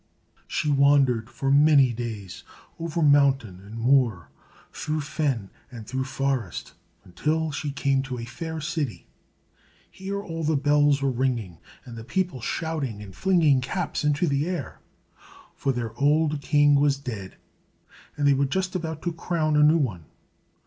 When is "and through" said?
5.71-6.05